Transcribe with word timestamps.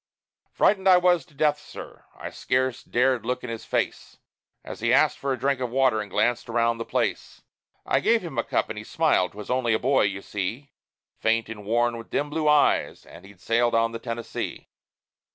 Frightened 0.49 0.89
I 0.89 0.97
was 0.97 1.27
to 1.27 1.35
death, 1.35 1.59
sir; 1.59 2.05
I 2.17 2.31
scarce 2.31 2.81
dared 2.81 3.23
look 3.23 3.43
in 3.43 3.51
his 3.51 3.65
face, 3.65 4.17
As 4.63 4.79
he 4.79 4.91
asked 4.91 5.19
for 5.19 5.31
a 5.31 5.37
drink 5.37 5.59
of 5.59 5.69
water, 5.69 6.01
and 6.01 6.09
glanced 6.09 6.49
around 6.49 6.79
the 6.79 6.85
place. 6.85 7.43
I 7.85 7.99
gave 7.99 8.23
him 8.23 8.39
a 8.39 8.43
cup 8.43 8.69
and 8.71 8.79
he 8.79 8.83
smiled 8.83 9.33
'twas 9.33 9.51
only 9.51 9.73
a 9.75 9.79
boy, 9.79 10.05
you 10.05 10.23
see; 10.23 10.71
Faint 11.19 11.49
and 11.49 11.65
worn, 11.65 11.97
with 11.99 12.09
dim 12.09 12.31
blue 12.31 12.47
eyes; 12.49 13.05
and 13.05 13.25
he'd 13.25 13.39
sailed 13.41 13.75
on 13.75 13.91
the 13.91 13.99
Tennessee. 13.99 14.69